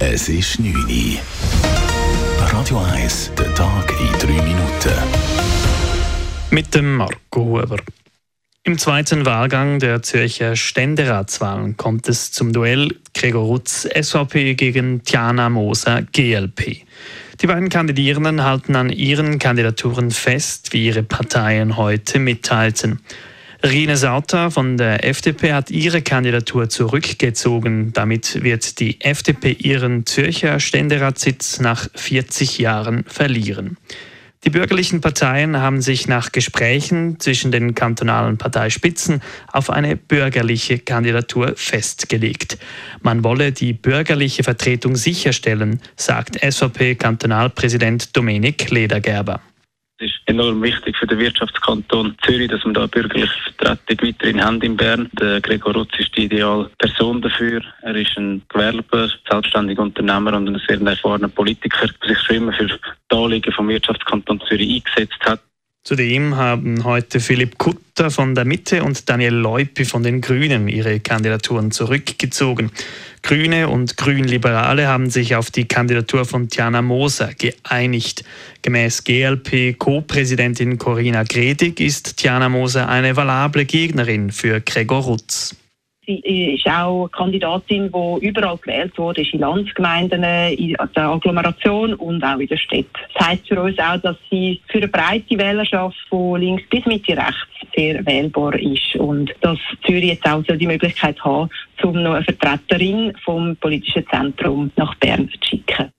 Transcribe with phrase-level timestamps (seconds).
[0.00, 1.18] Es ist 9 Uhr.
[2.52, 4.92] Radio 1, der Tag in 3 Minuten.
[6.50, 7.78] Mit dem Marco Huber.
[8.62, 15.48] Im zweiten Wahlgang der Zürcher Ständeratswahlen kommt es zum Duell Gregor Rutz SVP gegen Tiana
[15.48, 16.84] Moser GLP.
[17.40, 23.00] Die beiden Kandidierenden halten an ihren Kandidaturen fest, wie ihre Parteien heute mitteilten.
[23.64, 27.92] Rine Sauter von der FDP hat ihre Kandidatur zurückgezogen.
[27.92, 33.76] Damit wird die FDP ihren Zürcher Ständeratssitz nach 40 Jahren verlieren.
[34.44, 41.54] Die bürgerlichen Parteien haben sich nach Gesprächen zwischen den kantonalen Parteispitzen auf eine bürgerliche Kandidatur
[41.56, 42.58] festgelegt.
[43.02, 49.40] Man wolle die bürgerliche Vertretung sicherstellen, sagt SVP-Kantonalpräsident Dominik Ledergerber.
[50.00, 54.44] Es ist enorm wichtig für den Wirtschaftskanton Zürich, dass wir da eine bürgerliche Vertretung weiterhin
[54.44, 55.10] haben in Bern.
[55.14, 57.62] Der Gregor Rutz ist die ideale Person dafür.
[57.82, 62.52] Er ist ein Gewerber, selbstständiger Unternehmer und ein sehr erfahrener Politiker, der sich schon immer
[62.52, 62.78] für die
[63.16, 65.40] Anliegen vom Wirtschaftskanton Zürich eingesetzt hat.
[65.88, 71.00] Zudem haben heute Philipp Kutter von der Mitte und Daniel Leupi von den Grünen ihre
[71.00, 72.70] Kandidaturen zurückgezogen.
[73.22, 78.22] Grüne und Grünliberale haben sich auf die Kandidatur von Tiana Moser geeinigt.
[78.60, 85.56] Gemäß GLP Co-Präsidentin Corinna Gredig ist Tiana Moser eine valable Gegnerin für Gregor Rutz.
[86.08, 92.38] Sie ist auch Kandidatin, die überall gewählt wurde, in Landsgemeinden, in der Agglomeration und auch
[92.38, 92.86] in der Stadt.
[93.12, 97.14] Das heisst für uns auch, dass sie für eine breite Wählerschaft von links bis Mitte
[97.14, 97.36] rechts
[97.76, 101.50] sehr wählbar ist und dass Zürich jetzt auch die Möglichkeit hat,
[101.82, 105.92] um noch eine Vertreterin vom politischen Zentrum nach Bern zu schicken.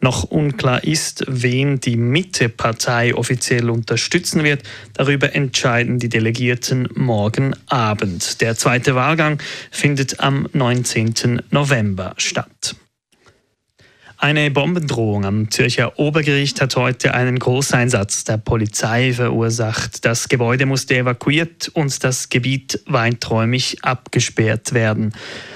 [0.00, 4.62] Noch unklar ist, wen die Mitte-Partei offiziell unterstützen wird.
[4.94, 8.40] Darüber entscheiden die Delegierten morgen Abend.
[8.40, 11.42] Der zweite Wahlgang findet am 19.
[11.50, 12.76] November statt.
[14.22, 20.04] Eine Bombendrohung am Zürcher Obergericht hat heute einen Großeinsatz der Polizei verursacht.
[20.04, 25.14] Das Gebäude musste evakuiert und das Gebiet weiträumig abgesperrt werden.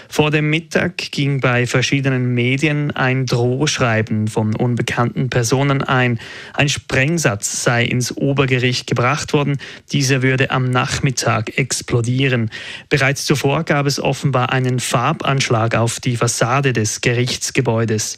[0.09, 6.19] Vor dem Mittag ging bei verschiedenen Medien ein Drohschreiben von unbekannten Personen ein.
[6.55, 9.59] Ein Sprengsatz sei ins Obergericht gebracht worden.
[9.93, 12.51] Dieser würde am Nachmittag explodieren.
[12.89, 18.17] Bereits zuvor gab es offenbar einen Farbanschlag auf die Fassade des Gerichtsgebäudes.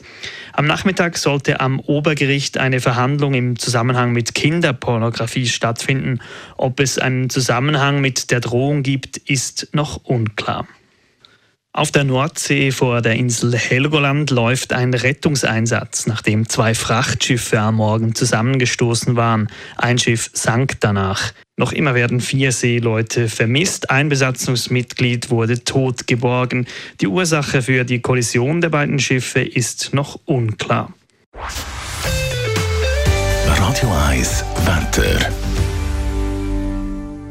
[0.53, 6.21] Am Nachmittag sollte am Obergericht eine Verhandlung im Zusammenhang mit Kinderpornografie stattfinden.
[6.57, 10.67] Ob es einen Zusammenhang mit der Drohung gibt, ist noch unklar.
[11.77, 18.15] Auf der Nordsee vor der Insel Helgoland läuft ein Rettungseinsatz, nachdem zwei Frachtschiffe am Morgen
[18.15, 19.49] zusammengestoßen waren.
[19.77, 21.35] Ein Schiff sank danach.
[21.59, 23.91] Noch immer werden vier Seeleute vermisst.
[23.91, 26.67] Ein Besatzungsmitglied wurde tot geborgen.
[27.03, 30.95] Die Ursache für die Kollision der beiden Schiffe ist noch unklar.
[33.47, 35.29] Radio 1 Wetter.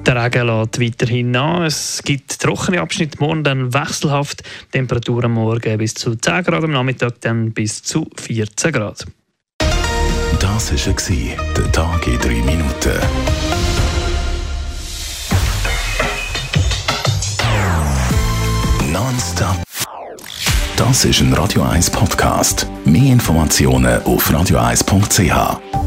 [0.06, 1.64] Der Regen lässt weiterhin nach.
[1.64, 4.44] Es gibt trockene Abschnitte, morgen dann wechselhaft.
[4.72, 9.06] Temperatur am Morgen bis zu 10 Grad, am Nachmittag dann bis zu 14 Grad.
[10.40, 13.00] Das war der Tag in 3 Minuten.
[18.92, 19.64] Nonstop.
[20.78, 22.68] Das ist ein Radio 1 Podcast.
[22.86, 25.85] Mehr Informationen auf radio1.ch.